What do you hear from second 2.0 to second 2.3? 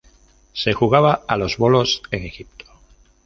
en